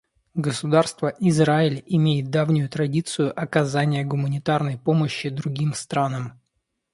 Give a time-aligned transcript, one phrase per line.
[0.33, 6.39] Государство Израиль имеет давнюю традицию оказания гуманитарной помощи другим странам.